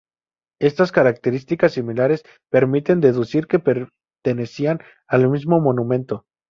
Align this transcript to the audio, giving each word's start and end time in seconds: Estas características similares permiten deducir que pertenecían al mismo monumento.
Estas 0.59 0.91
características 0.91 1.73
similares 1.73 2.23
permiten 2.49 3.01
deducir 3.01 3.45
que 3.45 3.59
pertenecían 3.59 4.79
al 5.05 5.29
mismo 5.29 5.59
monumento. 5.61 6.25